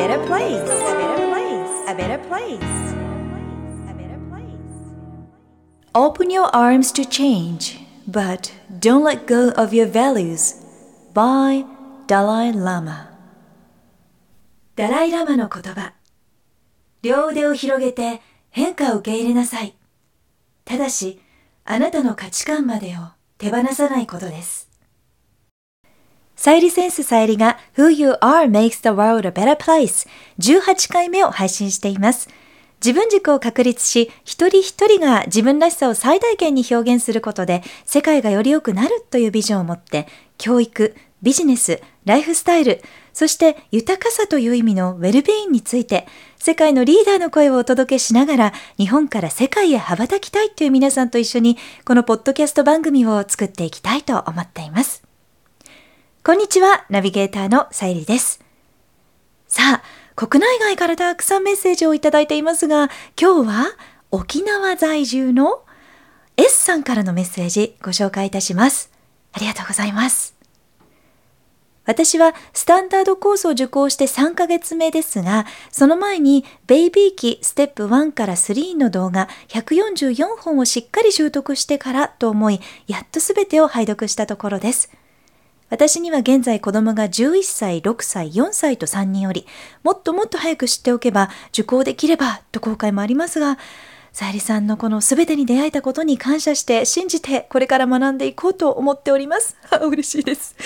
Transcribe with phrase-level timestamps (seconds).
[0.00, 2.70] better place, a better place, a better place,
[3.90, 4.76] a better place.
[5.94, 10.54] Open your arms to change, but don't let go of your values.
[11.12, 11.66] By
[12.06, 13.08] Dalai Lama
[14.76, 15.92] ダライラマの言葉
[17.02, 19.74] 両腕を広げて変化を受け入れなさい。
[20.64, 21.20] ただし、
[21.66, 23.00] あなたの価値観までを
[23.36, 24.69] 手放さないことです。
[26.42, 30.08] サイリセンスサイリが Who You Are Makes the World a Better Place
[30.38, 32.30] 18回目を配信しています。
[32.82, 40.08] 自分軸を確立し、一人一人が自分らしさを最大限に表現することで、世界がより良くなるというビジョンを持って、
[40.38, 42.80] 教育、ビジネス、ライフスタイル、
[43.12, 46.06] そして豊かさという意味のウェルビーインについて、
[46.38, 54.99] 世界のリーダーの声をお届けしながら、日本から世界へ羽ばたきたいという皆さんと一緒に、このポッドキャスト番組を作っていきたいと思っています。
[56.22, 58.44] こんにちは、ナビゲーターのさゆりです。
[59.48, 59.82] さあ、
[60.14, 63.64] 国内外からたくさんメッセージをいただいていますが、今日は
[64.10, 65.62] 沖縄在住の
[66.36, 68.90] S さんからのメッセージご紹介いたします。
[69.32, 70.34] ありがとうございます。
[71.86, 84.99] 私はスタンダードコースを受講して3ヶ月目ですが、その前にベイビー期ステップ1から3の動画144本をしっかり習得してからと思い、やっとすべてを拝読したところです。
[85.70, 89.46] 私には現在子供が11歳、6歳、4歳と3人おり、
[89.82, 93.56] もっともっと早く知っておけば受講できればと後悔もありますが、
[94.12, 99.56] さゆりさんのこの全てに出会えたことに感謝して信じてこれから学んでいこうと思っております。
[99.80, 100.56] 嬉しいです。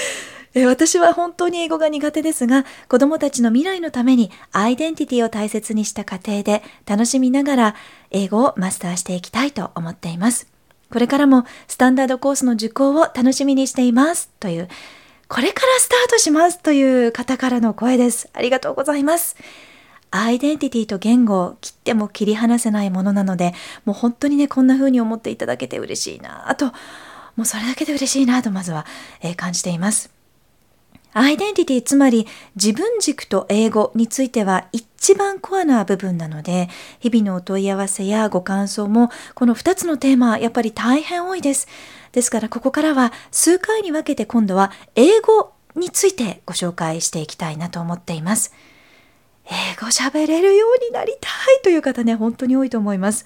[0.66, 7.74] 私は本当に英語が苦手ですが、子供たちの未来のためにアイデンティティを大切にした過程で楽しみながら
[8.10, 10.53] 英語をマスターしていきたいと思っています。
[10.90, 14.68] これからもスタンダードコースの受講を楽しみにしていますという、
[15.28, 18.28] これからスタートしますという方からの声です。
[18.32, 19.36] ありがとうございます。
[20.10, 23.52] アイデンティティと言語を切っても切り離せないものなので、
[23.84, 28.86] もう本当にね、こんな風に思っていただけて嬉しいなと、もうそれだけで嬉しいなとまずは、
[29.22, 30.13] えー、感じています。
[31.14, 32.26] アイデンティティ、つまり
[32.56, 41.68] 自分軸と英語については一番コアな部分なので、日々のお問い合わせやご感想も、この2つのテーマ、やっぱり大変多いです。
[42.10, 48.52] ですから、ここからは数回に分けて今度は英語についてご紹介していきたいなと思っています。
[49.46, 49.50] 英
[49.80, 53.24] 語喋れるようになりたいという方ね、本当に多いと思います。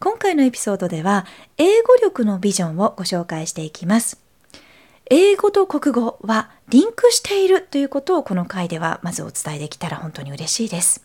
[0.00, 1.26] 今回のエピソードでは、
[1.58, 4.23] 英語力のビジョンをご紹介していきます。
[5.10, 11.04] 英語と国語はリンクしているということをこの回ではまずお伝えできたら本当に嬉しいです。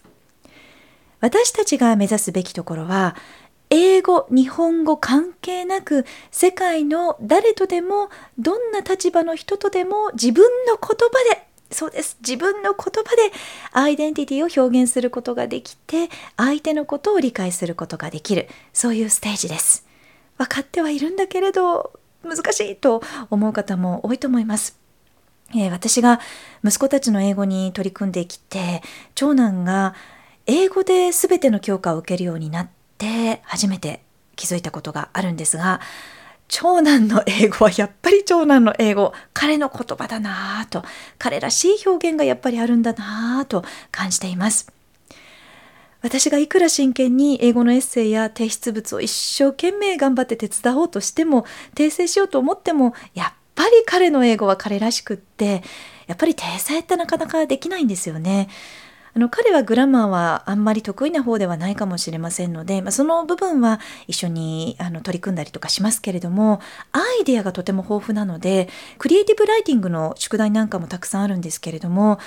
[1.20, 3.16] 私たちが目指すべきところは
[3.70, 13.32] 英語、日本語関係なく世界の誰とでもどんな立場の人とでも自分の言葉でそうです自分の言葉で
[13.74, 19.86] アイデンティティを表現することができて相手のことを理解することができるそういうステージです。
[20.38, 24.78] 分かってはいるんだけれど難しいと思う方も多いと思います。
[25.56, 26.20] えー、私が
[26.64, 28.82] 息子たちの英語に取り組んできて
[29.16, 29.96] 長男が
[30.46, 34.02] 英語で全ての教科を受けるようになって初めて
[34.36, 35.82] 気づいたことがあるんですが
[36.48, 40.84] 長男の英語はやっぱり長男の英語彼の言葉だなぁと
[41.18, 44.79] 彼らしい表現がやっぱりあるんだなぁと感じています。
[46.02, 51.46] 私がいくら真剣に英語のエッセイや提出物を一生懸命頑張って手伝おうとしても
[51.76, 55.62] 訂正しようと思ってもやっぱり彼の英語は彼らしくって
[56.08, 58.48] やっぱり訂正ってなかなかできないんですよね。
[59.14, 66.62] あの彼はグラマーはあんまり得意な方ではないかもしれませんので、まあ、その部分は一緒にあの取り組んだりとかしますけれども
[66.92, 72.20] アイデアがとても豊富なのでクリエイティブライティングの宿題なんかもたくさんあるんですけれども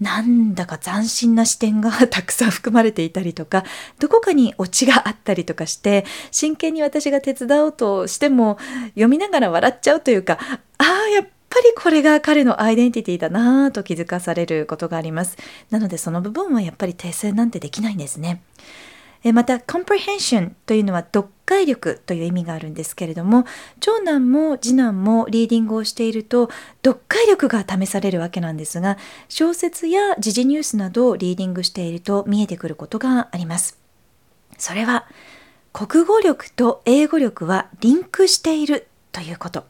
[0.00, 3.64] なんだか斬新な視点が たくさん含まれていたりとか
[3.98, 8.58] どこかにオチがあったりとかして真剣に私が手伝おうとしても
[8.90, 10.38] 読みながら笑っちゃうというか
[10.78, 15.38] ああやっぱりこれが彼のアイデンティティだなぁと気づかされることがあります。
[15.70, 18.42] なのでその部分はやっぱり訂正なんてできないんですね。
[19.32, 23.44] また comprehension というのは読解力という意味があるんですけれども
[23.80, 26.50] 長男も次男もリーディングをしていると
[26.84, 28.98] 読解力が試されるわけなんですが
[29.28, 33.78] 小説や時事ニュースなどをリーディングしていると見えてくることがあります。
[34.58, 35.06] それは
[35.72, 39.64] 国語力と英語力はリンクしているということ。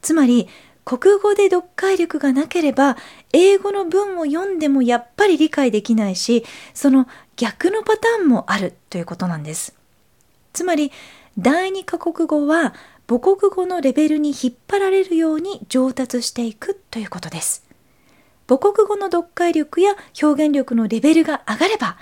[0.00, 0.48] つまり
[0.84, 2.96] 国語で読解力がなければ
[3.32, 6.44] 英語の文を読んでもやっぱり理解できないし
[6.74, 7.06] その
[7.36, 9.74] 逆のパターンもあるということなんです。
[10.52, 10.92] つまり
[11.38, 12.74] 第二カ国語は
[13.08, 17.64] 母国語のレベルに引っ張られるように上達していくということです。
[18.48, 21.96] 母国語の読解力や表現力のレベルが上がれば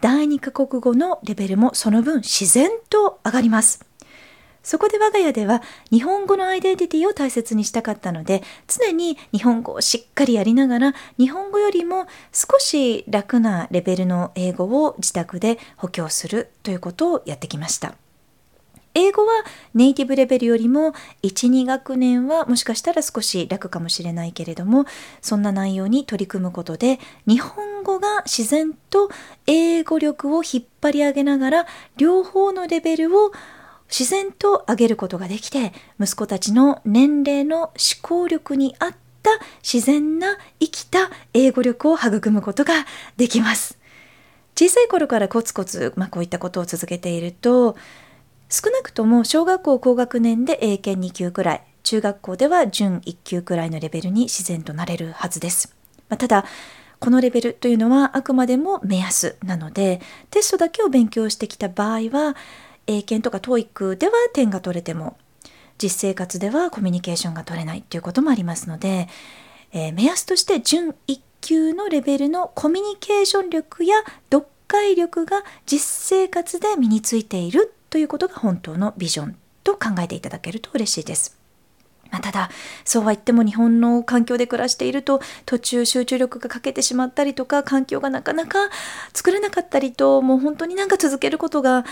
[0.00, 3.91] 第二カ国語のレベルもその分自然と上がります。
[4.62, 17.94] そこで我が家では日本語のアイデンティティを大切にしたかったので常に日本語をしっかりやりながら日本語よりも少し楽なレベルの英語を自宅で補強するということをやってきました。
[18.94, 19.32] 英語は
[19.74, 20.92] ネイティブレベルよりも
[21.22, 24.84] 12学年はもしかしたら少し楽かもしれないけれども
[25.22, 29.08] そんな内容に取り組むことで日本語が自然と
[29.46, 31.66] 英語力を引っ張り上げながら
[31.96, 33.32] 両方のレベルを
[33.88, 39.30] 自然と上げることができて息子たちの年齢の思考力に合った
[39.62, 42.86] 自然な生きた英語力を育むことが
[43.16, 43.78] できます。
[44.54, 47.76] 小さい頃からコツコツ、まあ、こういったことを続けていると
[48.48, 55.74] 少なくとも小学校高学年で英検2級くらい中学校では準1級くらいのレベルに自然となれるはずです。
[56.08, 56.44] まあ、ただ
[56.98, 60.00] このレベルというのはあくまでも目安なので
[60.30, 62.36] テストだけを勉強してきた場合は
[62.86, 65.16] 英検とか TOEIC では点が取れても
[65.82, 69.08] 実生活ではコミュニケーションが取れないということもありますので、
[69.72, 73.96] えー、目安として準1級のレベルのコミュニケーション力や
[74.30, 81.41] 読解力が実生活で身についているということが本当のビジョンと考えていただけると嬉しいです。
[82.12, 82.50] まあ、ただ
[82.84, 88.58] そうは言っても日本の環境で暮らしていると途中集中力が欠けてしまったりとか環境がなかなか
[89.14, 91.84] 作れなかったりともう本当になんか続けることが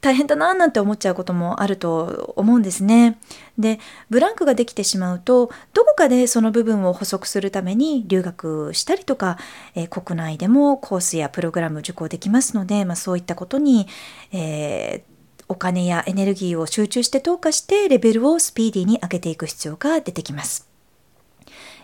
[0.00, 3.18] 大変だななんて思っちゃうこともあると思うんですね。
[3.58, 3.80] で
[4.10, 9.38] ブランクができてしまうとどこかでその部分を補足するために留学したりとか、
[9.74, 13.88] えー、国内でもコースやプログラム受講できますので、まあ、そういったことに、
[14.32, 15.13] えー
[15.48, 20.74] お金やエネルギーを集中して投下してレベルをスピーディーに上げていく必要が出てきます。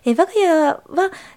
[0.05, 0.81] え我が家は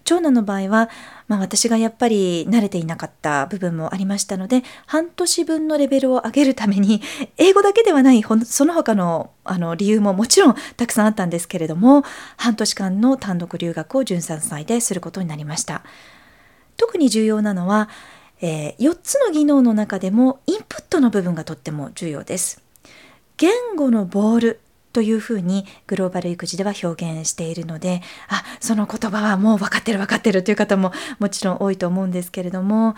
[0.05, 0.89] 長男の場合は、
[1.27, 7.01] まあ、私がやっぱり慣れていなかった部分もありましたので半年分のレベルを上げるために
[7.37, 12.03] 英語だけではないその他のあの理由ももちろんたくさんあったんですけれども
[12.37, 15.83] 半年間の単独留学を13歳ですることになりました。
[16.77, 17.89] 特に重要なのは
[18.41, 22.61] えー、4つの技能の中でもインプットの部分がとっても重要です。
[23.37, 24.59] 言語のボール
[24.93, 32.95] というふうにグローバル育児では表現しているのであその言葉はもう分かってる分かってるという方ももちろん多いと思うんですけれども、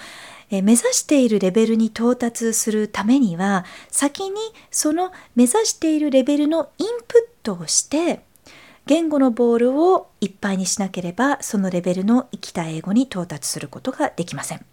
[0.51, 4.35] え目指しているレベルに到達するためには先に
[4.69, 8.21] その目指しているレベルのインプットをして
[8.85, 14.65] 言語のボールをいっぱいにしなければそのレベルの生きた英語に到達することができません。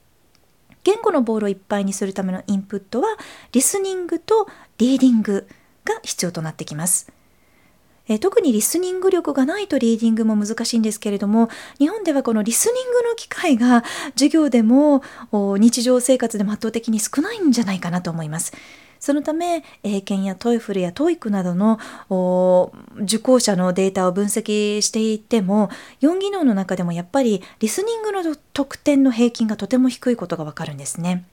[0.93, 3.09] 言語のボールをいっぱいにするためのインプットは
[3.53, 4.47] リスニングと
[4.77, 5.49] リーディング
[5.87, 7.11] が必要となってきます。
[8.09, 11.49] え特にリスニング力がないとリーディングも難しいんですけれども
[11.79, 13.85] 日本ではこのリスニングの機会が
[14.17, 15.03] 授業でも
[15.33, 18.53] 日常生活でも圧倒的に少ないんじゃないかなと思います。
[19.03, 21.81] そのため英検や TOEFLや TOEIC などの
[23.03, 25.71] 受講者のデータを分析していても
[26.03, 31.25] 4技能の中でもやっぱりリスニングの得点の平均がとても低いことがわかるんですね。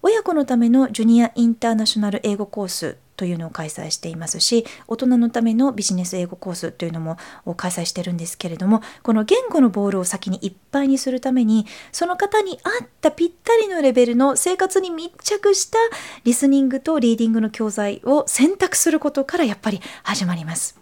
[0.00, 7.16] 親子のためのジュニアインターナショナル英語コースというのを開催していますし大人のためのビジネス英語コースというのも
[7.56, 15.78] 開催してるんですけれどもこの言語のボールを先にいっぱいにするためにその方に合ったぴったりのレベルの生活に密着した
[16.24, 20.81] リスニングとリーディングの教材を選択することからやっぱり始まります。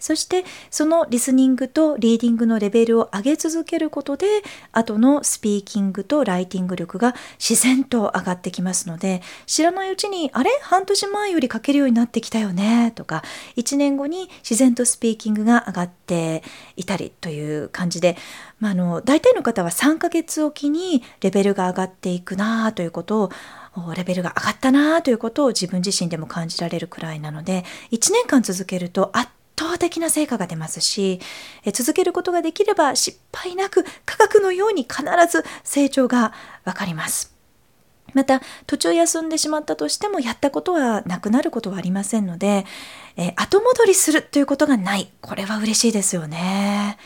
[0.00, 4.26] そしてそのリスニングとリーディングのレベルを上げ続けることで
[4.72, 10.50] 後のスピーキングとライティング力が自然と上がってきますので知らないうちにあれ？
[10.62, 12.92] 半年前より書けるようになってきたよね？
[12.94, 13.22] とか
[13.56, 16.42] 1年後に自然とスピーキングが上がって
[16.76, 18.16] いたりという感じで、
[18.58, 23.30] まあ、あの大体の方は3ヶ月おきにレベルが上がっていくなということを
[23.94, 29.28] レベルが上がったなということを自分自身でも感じられるくらいなので1年間続けるとあっ
[29.60, 31.20] 倒的な成果が出ますし
[31.64, 36.32] え続けることができれば失敗なく科学のように必ず成長が
[36.64, 37.36] わかります。
[38.12, 42.64] また途中休んでしまったとしてもやったことはなくなることはありませんので、
[43.16, 46.98] え後戻りするということがないこれは嬉しいですよね。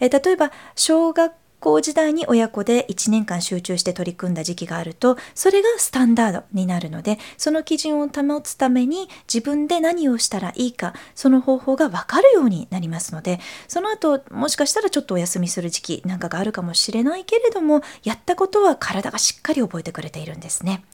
[0.00, 1.32] え例えば小学
[1.62, 13.38] 校時代に親子で1年間集中して取り組んだ時期があるとそれがスタンダードになるのでその基準を保つために自分で何をしたらいいかその方法が分かるようになりますので
[13.68, 20.84] その後もしかしたらちょっとお休みする時期なんかがあるかもしれないけれどもやったことは体がしっかり覚えてくれているんですね。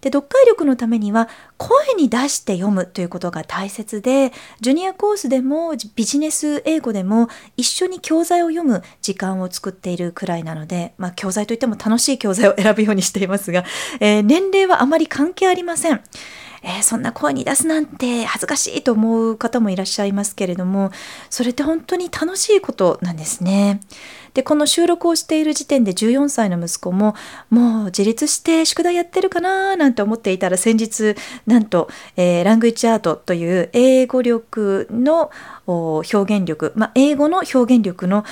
[0.00, 13.64] で読解力のためには声に出して読むということが大切でジュニアコースでもビジネス英語でも一緒に教材を読む時間を作っているくらいなので、まあ、教材といっても楽しい教材を選ぶようにしていますが、
[14.00, 16.00] えー、年齢はあまり関係ありません。
[16.62, 20.90] えー、そんな声に出すなんて恥ずかしいと思う方もいらっしゃいますけれども
[21.30, 23.80] それって本当に楽しいことなんですね。
[24.34, 27.14] でこの収録をしている時点で14歳の息子も
[27.50, 31.14] もう自立して宿題やってるかななんて思っていたら先日
[31.46, 35.30] なんと、えー、ラングイッチアートという英語力の
[35.66, 38.24] 表現力、まあ、英語の表現力の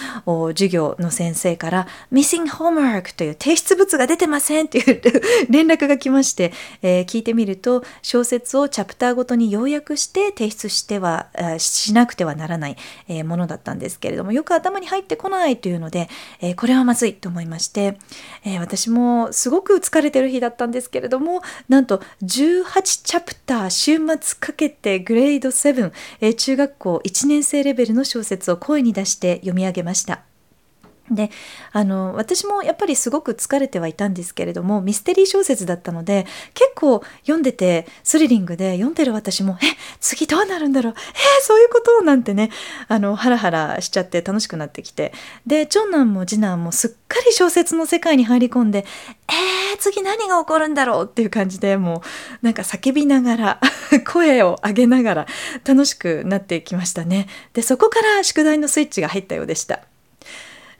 [0.52, 5.02] 授業の先生から Missing Homework という提出物が出てませんという
[5.50, 12.76] 連絡が来まして、えー、聞いてみると小説をチャプターごとに要約して提出してはしなくてはならない、
[13.08, 16.08] えー、ものだったんですけれどもよく頭に入ってこないというのので、
[16.40, 17.98] えー、これはまずいと思いまして、
[18.44, 30.35] え私もすごく疲れてる日だったんですけれどもなんと18チャプター週末かけてグレード7、え中学校1年生レベルの小説を声に出して読み上げました。
[31.10, 31.30] で
[31.72, 39.66] あの私もやっぱりすごく疲れてはいたんですけれどもミステリー小説だったので結構読んでてスリリングで読んでる私もえ
[40.00, 42.02] 次どうなるんだろうえそういうこと？
[42.02, 42.50] なんてね
[42.88, 45.12] あのハラハラしちゃって楽しくなってきて。
[45.46, 48.84] で長男も次男もすっかり小説の世界に入り込んで
[49.28, 52.02] えー、次何が起こるんだろうっていう感じでも
[52.42, 53.60] うなんか叫びながら
[54.06, 55.26] 声を上げながら
[55.64, 57.28] 楽しくなってきましたね。
[57.54, 59.80] でそこから宿題のスイッチが入ったようでした。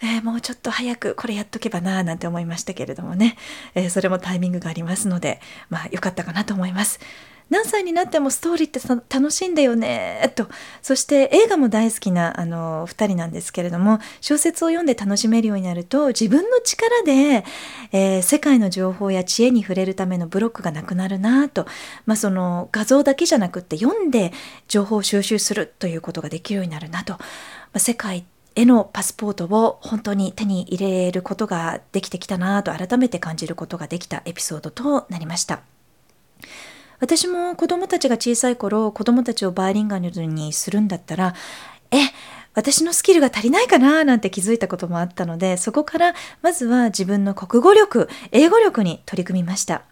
[0.02, 3.36] えー、もうちょっと早くこれやっとけばななんて思いましたけれどもね、
[3.74, 7.00] えー、それもタイミングがありますのでまあ良かったかなと思います。
[7.48, 8.80] 何歳になってもストーリーって
[9.14, 10.48] 楽しいんだよねと。
[10.82, 17.44] そして映画も大好きなあの2人なんですけれども小説を読んで楽しめるようになると自分の力で、
[17.92, 21.66] えー、世界の情報や知恵に触れるためのブロックがなくなるなと、
[22.04, 24.32] まあ、その画像だけじゃなくって読んで
[24.66, 27.20] 情報を収集するということができるようになるなと、ま
[27.74, 28.24] あ、世界
[28.56, 35.60] へのパスポートを本当に手に入れることができてきたなと改めて感じることができたエピソードとなりました。
[36.98, 41.34] 私も子供たちが小さい頃子供たちをバイリンガルにするんだったら
[41.90, 41.98] え
[42.54, 49.82] 私のスキルが足りないかななんて気づいたこともあったのでそこからまずは自分の国語力英語力に取り組みました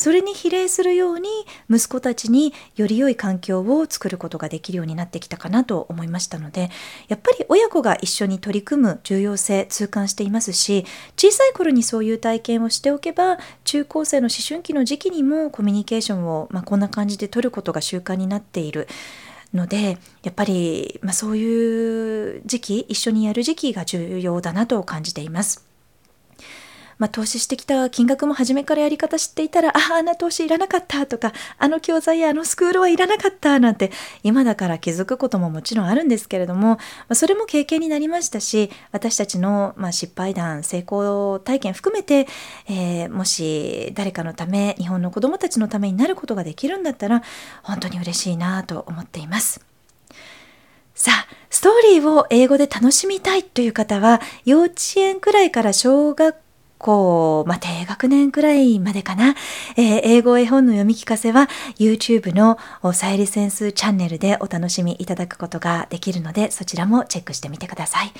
[0.00, 1.28] それに比例するように
[1.68, 6.70] 息子たちにより良い環境を作ることができるようになってきたかなと思いましたので
[7.08, 10.86] やっぱり親子が一緒に取り組む重要性痛感していますし
[11.18, 18.88] 小さい頃にそういう体験をしておけば中高生の思春期の時期にもコミュニケーションを、まあ、こんな感じで取ることが習慣になっている。
[19.52, 25.69] のでやっぱり、まあ、そういう時期一緒にやる時期が重要だなと感じています。
[27.00, 33.90] まあ、投資してきた金額も初めからやり方知っていたら、ああ、あんな投資いらなかったとか、あの教材やあのスクールはいらなかったなんて、
[34.22, 36.78] 今だから気づくことももちろんあるんですけれども、ま
[37.08, 42.28] あ、それも経験になりましたし、私たちの、まあ、失敗談、成功体験含めて、
[42.68, 47.22] えー、もし誰かのため、日本の子供たちのためになることができるんだったら、
[47.62, 49.64] 本当に嬉しいなと思っています。
[50.94, 56.49] さあ、ストーリーを英語で楽しみたいという方は、幼稚園くらいから小学校、
[57.46, 59.34] まあ、低学年くらいまでかな、
[59.76, 62.58] えー、英語絵本の読み聞かせは YouTube の
[62.94, 68.12] さゆりセンスチャンネルでお楽しみいただくことができるので、そちらもチェックしてみてください。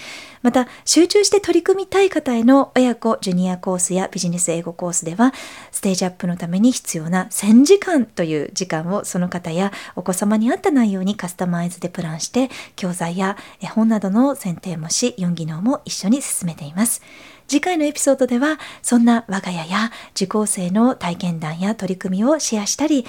[0.43, 5.33] また、集中して取り組みたい方への親子ジュニアコースやビジネス英語コースでは、
[5.73, 17.01] ステージアップのために必要な1000時間という時間をその方やお子様に合った内容にカスタマイズでプランして、教材や絵本などの選定もし、4技能も一緒に進めています。
[17.51, 23.05] 次回のエピソードではそんな我が家や受講生の体験談や取り組みをシェアしたり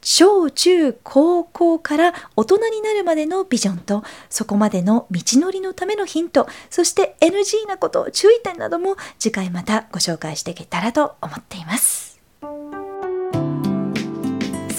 [0.00, 12.09] 小中高校から大人になるまでのビジョンとそこまでの道のりのためのヒントそして NG なこと注意点なども次回またご紹介していけたらと思っています。